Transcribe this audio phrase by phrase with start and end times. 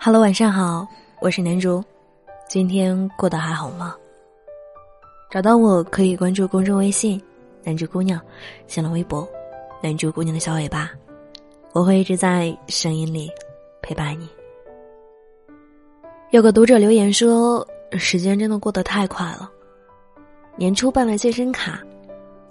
[0.00, 0.86] Hello，晚上好，
[1.20, 1.82] 我是南竹，
[2.48, 3.96] 今天过得还好吗？
[5.28, 7.20] 找到我可以关注公众微信
[7.64, 8.20] “南竹姑娘”，
[8.68, 9.28] 新浪微博
[9.82, 10.88] “南竹姑娘的小尾巴”，
[11.74, 13.28] 我会一直在声音里
[13.82, 14.28] 陪伴你。
[16.30, 17.66] 有个读者留言说
[17.98, 19.50] ：“时间真的过得太快了，
[20.56, 21.82] 年初办了健身卡。”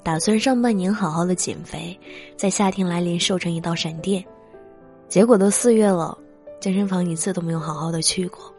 [0.03, 1.97] 打算上半年好好的减肥，
[2.35, 4.23] 在夏天来临瘦成一道闪电，
[5.07, 6.17] 结果都四月了，
[6.59, 8.53] 健身房一次都没有好好的去过。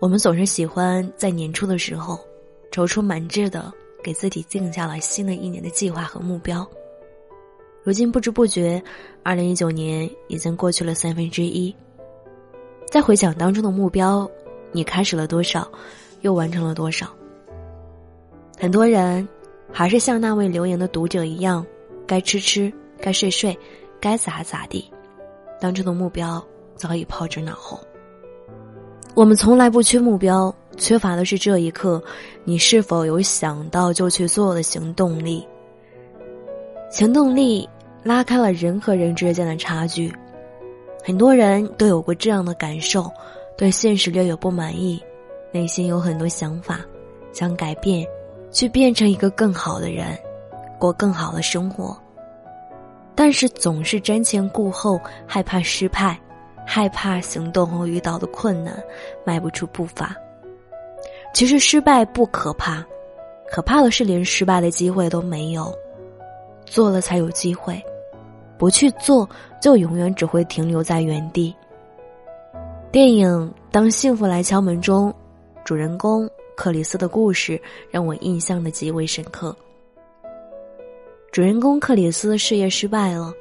[0.00, 2.18] 我们总是喜欢在年初的时候，
[2.70, 3.72] 踌躇满志的
[4.02, 6.68] 给自己定下了新的一年的计划和目标。
[7.82, 8.82] 如今不知不觉，
[9.22, 11.74] 二零一九年已经过去了三分之一。
[12.86, 14.30] 再回想当初的目标，
[14.72, 15.70] 你开始了多少，
[16.20, 17.08] 又完成了多少？
[18.58, 19.26] 很多人。
[19.70, 21.64] 还是像那位留言的读者一样，
[22.06, 23.54] 该吃吃，该睡睡，
[24.00, 24.90] 该咋咋地。
[25.60, 26.42] 当初的目标
[26.78, 27.78] 早已抛之脑后。
[29.14, 32.02] 我们从来不缺目标，缺乏的是这一刻，
[32.44, 35.46] 你是否有想到就去做的行动力？
[36.90, 37.68] 行动力
[38.02, 40.10] 拉开了人和人之间的差距。
[41.04, 43.10] 很多人都有过这样的感受：
[43.56, 45.02] 对现实略有不满意，
[45.52, 46.80] 内心有很多想法，
[47.32, 48.06] 想改变。
[48.50, 50.18] 去变成一个更好的人，
[50.78, 51.94] 过更好的生活。
[53.14, 56.18] 但是总是瞻前顾后，害怕失败，
[56.70, 58.78] 害怕行动后遇到的困难，
[59.24, 60.14] 迈不出步伐。
[61.32, 62.84] 其实失败不可怕，
[63.50, 65.74] 可怕的是连失败的机会都没有。
[66.66, 67.82] 做了才有机会，
[68.58, 69.26] 不去做
[69.62, 71.54] 就永远只会停留在原地。
[72.92, 73.30] 电影
[73.72, 75.12] 《当幸福来敲门》中，
[75.64, 76.28] 主人公。
[76.54, 79.56] 克里斯的故事让我印象的极为深刻。
[81.30, 83.32] 主人公克里斯事业失败了，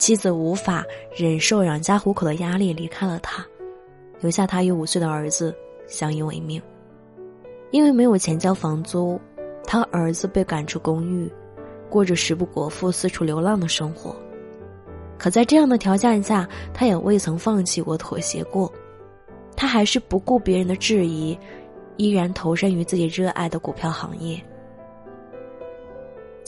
[0.00, 0.82] 妻子无法
[1.14, 3.46] 忍受养家糊口的压力，离开了他，
[4.18, 5.54] 留下他与五岁的儿子
[5.86, 6.60] 相依为命。
[7.70, 9.20] 因为没有钱交房租，
[9.62, 11.30] 他儿子被赶出公寓，
[11.90, 14.16] 过着食不果腹、四处流浪的生活。
[15.18, 18.72] 可在这样的条件下，他也未曾放弃过、妥协过，
[19.54, 21.38] 他还是不顾别人的质疑。
[21.98, 24.42] 依然投身于自己热爱的股票行业，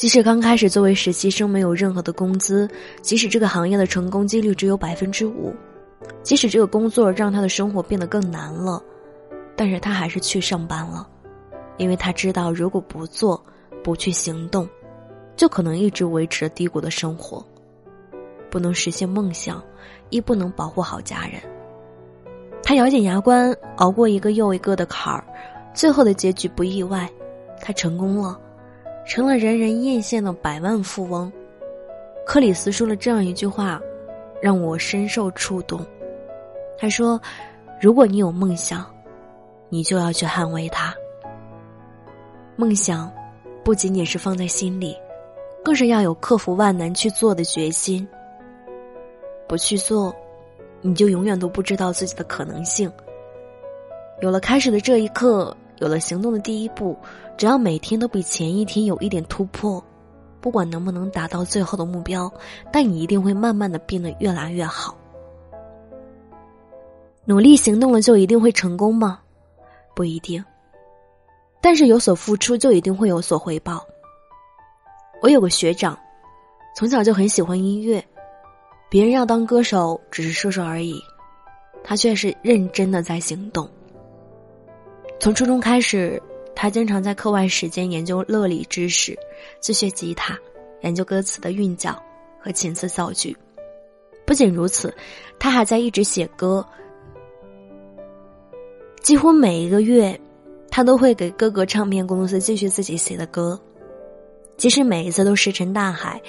[0.02, 2.68] 即使刚开始作为实习生没有任何的工资，
[3.02, 5.54] 即使这个行业的成功几率只有百分之五，
[6.24, 8.82] 即使这个工作让他的生活变得更难了，
[9.54, 11.06] 但是他还是去上班了，
[11.76, 13.40] 因为他知道如果不做，
[13.84, 14.68] 不去行动，
[15.36, 17.40] 就可能一直维持着低谷的生活，
[18.50, 19.62] 不能实现梦想，
[20.10, 21.40] 亦不能保护好家人。
[22.64, 25.24] 他咬紧牙关，熬过一个又一个的坎儿，
[25.72, 27.08] 最后的结局不意外，
[27.60, 28.36] 他成功了，
[29.04, 31.30] 成了人人艳羡的百万富翁。
[32.24, 33.80] 克里斯说了这样一句话，
[34.40, 35.84] 让我深受触动。
[36.78, 37.20] 他说
[37.80, 38.84] ：“如果你有梦想，
[39.68, 40.94] 你就要去捍卫它。
[42.56, 43.10] 梦想
[43.64, 44.96] 不仅仅是放在心里，
[45.64, 48.06] 更是要有克服万难去做的决心。
[49.48, 50.14] 不去做。”
[50.84, 52.92] 你就永远都不知道自己的可能性。
[54.20, 56.96] 有了开始的这一刻，有了行动的第一步，
[57.36, 59.82] 只要每天都比前一天有一点突破，
[60.40, 62.32] 不管能不能达到最后的目标，
[62.72, 64.96] 但你一定会慢慢的变得越来越好。
[67.24, 69.18] 努力行动了就一定会成功吗？
[69.92, 70.42] 不一定。
[71.60, 73.84] 但是有所付出就一定会有所回报。
[75.20, 75.98] 我有个学长，
[76.76, 78.00] 从小就很喜欢音乐。
[78.88, 80.94] 别人要当歌手只是说说而已，
[81.82, 83.68] 他却是认真的在行动。
[85.22, 86.20] 从初中开始，
[86.52, 89.16] 他经常在课外时间研究乐理知识，
[89.60, 90.36] 自学吉他，
[90.80, 91.96] 研究歌词的韵脚
[92.40, 93.36] 和琴词造句。
[94.26, 94.92] 不仅如此，
[95.38, 96.66] 他还在一直写歌。
[99.00, 100.20] 几乎每一个月，
[100.68, 103.56] 他都会给各个唱片公司继续自己写的歌，
[104.56, 106.20] 即使每一次都石沉大海。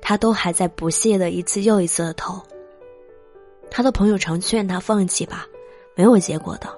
[0.00, 2.40] 他都还在不懈的一次又一次的投。
[3.70, 5.46] 他的朋友常劝他放弃吧，
[5.94, 6.77] 没有结果的。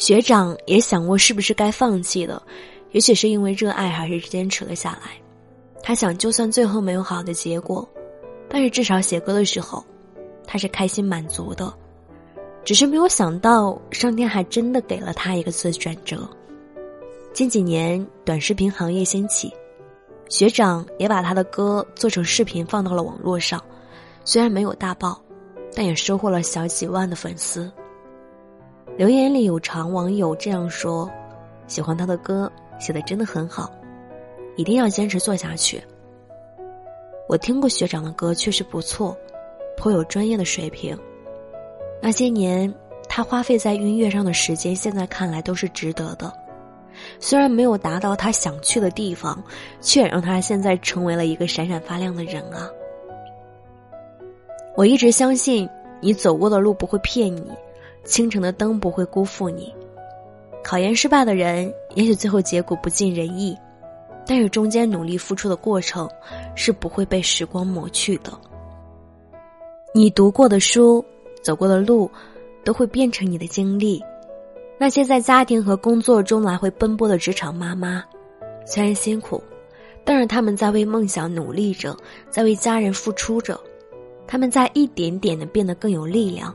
[0.00, 2.42] 学长也想过是不是该放弃了，
[2.92, 5.10] 也许是因为热爱，还是坚持了下来。
[5.82, 7.86] 他想，就算最后没有好的结果，
[8.48, 9.84] 但是至少写歌的时候，
[10.46, 11.70] 他是开心满足的。
[12.64, 16.26] 只是没有想到，上天还真的给了他一个次转折。
[17.34, 19.52] 近几年，短视频行业兴起。
[20.30, 23.62] 学长也把他的歌做成视频放到了网络上，
[24.24, 25.22] 虽然没有大爆，
[25.74, 27.70] 但也收获了小几万的粉丝。
[29.00, 31.10] 留言里有常网友这样说
[31.66, 33.72] ：“喜欢他的歌，写的真的很好，
[34.56, 35.82] 一定要坚持做下去。”
[37.26, 39.16] 我听过学长的歌，确实不错，
[39.74, 40.94] 颇有专业的水平。
[42.02, 42.70] 那些年
[43.08, 46.30] 他花费在音乐上的时间，现在看来都是值得的。
[47.18, 49.42] 虽然没有达到他想去的地方，
[49.80, 52.68] 却让他现在成为了一个闪闪发亮的人啊！
[54.76, 55.66] 我一直相信，
[56.02, 57.50] 你走过的路不会骗你，
[58.04, 59.74] 清晨的灯不会辜负你。
[60.62, 63.56] 考研失败的人，也许最后结果不尽人意，
[64.26, 66.08] 但是中间努力付出的过程，
[66.54, 68.30] 是不会被时光抹去的。
[69.94, 71.04] 你读过的书，
[71.42, 72.10] 走过的路，
[72.62, 74.02] 都会变成你的经历。
[74.78, 78.04] 那些在家庭和工作中来回奔波的职场妈妈，
[78.64, 79.42] 虽然辛苦，
[80.04, 81.96] 但是他们在为梦想努力着，
[82.30, 83.58] 在为家人付出着，
[84.26, 86.54] 他们在一点点的变得更有力量。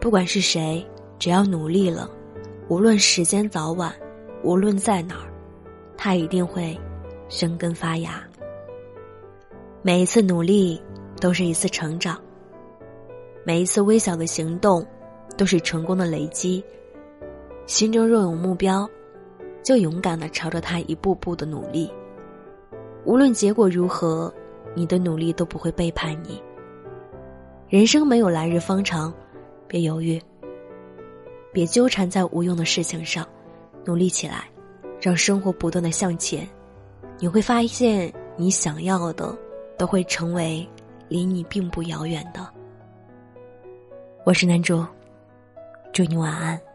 [0.00, 0.86] 不管是谁，
[1.18, 2.08] 只要努力了，
[2.68, 3.92] 无论时间早晚，
[4.44, 5.32] 无论在哪儿，
[5.96, 6.78] 他一定会
[7.28, 8.22] 生根发芽。
[9.82, 10.80] 每一次努力
[11.20, 12.16] 都是一次成长，
[13.44, 14.86] 每一次微小的行动
[15.36, 16.62] 都是成功的累积。
[17.66, 18.88] 心中若有目标，
[19.64, 21.92] 就勇敢的朝着他一步步的努力。
[23.04, 24.32] 无论结果如何，
[24.74, 26.40] 你的努力都不会背叛你。
[27.68, 29.12] 人生没有来日方长，
[29.68, 30.20] 别犹豫，
[31.52, 33.28] 别纠缠在无用的事情上，
[33.84, 34.48] 努力起来，
[35.00, 36.48] 让生活不断的向前。
[37.18, 39.36] 你会发现，你想要的
[39.76, 40.66] 都会成为
[41.08, 42.48] 离你并不遥远的。
[44.24, 44.84] 我是南主，
[45.92, 46.67] 祝你晚安。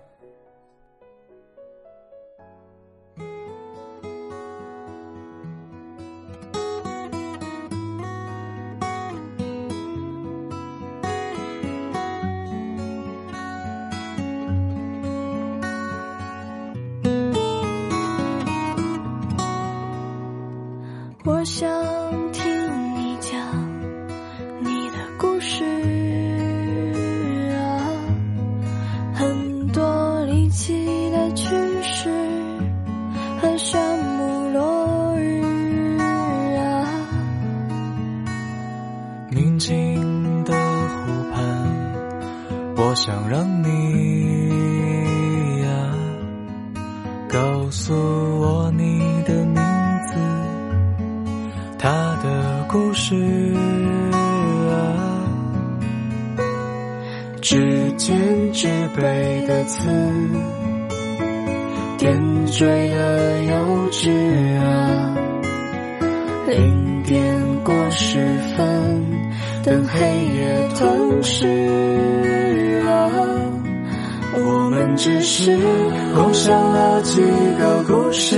[21.53, 22.02] 笑
[52.95, 53.15] 是
[54.69, 55.25] 啊，
[57.41, 58.15] 指尖
[58.53, 59.89] 纸背的词，
[61.97, 64.11] 点缀了幼稚
[64.59, 65.17] 啊。
[66.47, 68.19] 零点过十
[68.55, 69.03] 分，
[69.63, 69.99] 等黑
[70.35, 71.47] 夜吞噬
[72.87, 73.09] 啊，
[74.35, 75.57] 我们只是
[76.13, 77.19] 共享了几
[77.57, 78.37] 个故事。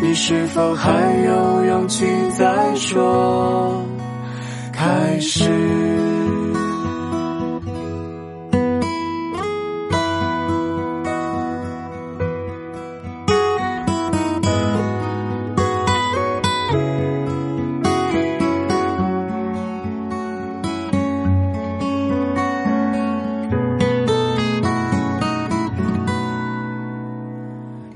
[0.00, 0.90] 你是否还
[1.24, 2.06] 有勇气
[2.36, 3.84] 再说
[4.72, 5.50] 开始？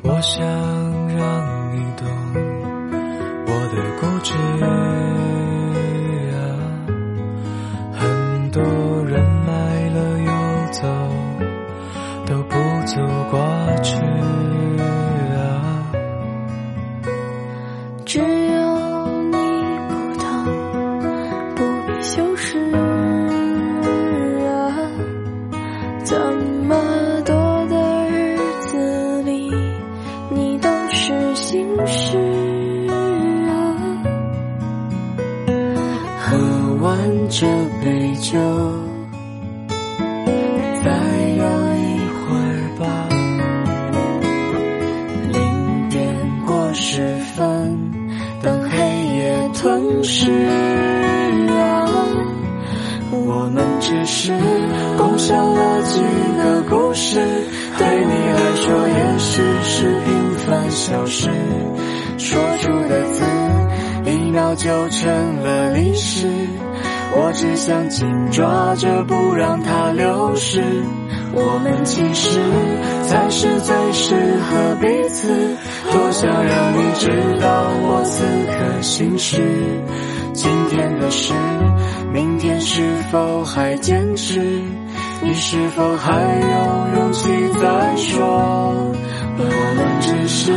[0.04, 0.44] 我想
[1.16, 1.61] 让你
[4.12, 4.68] 不知啊，
[7.94, 8.62] 很多
[9.06, 10.30] 人来了又
[10.70, 10.86] 走，
[12.26, 12.54] 都不
[12.86, 13.00] 足
[13.30, 13.96] 挂齿
[50.02, 50.30] 是
[51.48, 51.86] 啊，
[53.10, 54.32] 我们只是
[54.98, 56.00] 共享了几
[56.36, 57.20] 个故事，
[57.78, 61.30] 对你来说也许是平凡小事。
[62.18, 63.24] 说出的字，
[64.10, 66.28] 一秒就成了历史。
[67.14, 70.62] 我只想紧抓着，不让它流失。
[71.34, 72.38] 我们其实
[73.08, 75.56] 才是最适合彼此。
[75.90, 77.08] 多想让你知
[77.40, 79.40] 道我此刻心事。
[80.34, 81.34] 今天的事，
[82.12, 84.40] 明天是否还坚持？
[85.22, 87.28] 你是否还有勇气
[87.60, 88.92] 再说？
[89.38, 89.44] 我
[89.76, 90.52] 们只是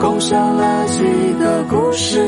[0.00, 1.02] 共享了几
[1.38, 2.18] 个故事，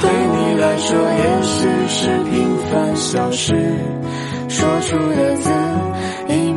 [0.00, 3.54] 对你来说也许是平凡小事。
[4.48, 5.50] 说出的字，